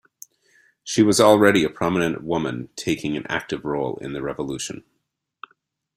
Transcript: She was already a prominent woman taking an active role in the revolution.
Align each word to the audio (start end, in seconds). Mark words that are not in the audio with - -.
She 0.83 1.03
was 1.03 1.19
already 1.21 1.63
a 1.63 1.69
prominent 1.69 2.23
woman 2.23 2.69
taking 2.75 3.15
an 3.15 3.27
active 3.29 3.63
role 3.65 3.97
in 3.97 4.13
the 4.13 4.23
revolution. 4.23 4.83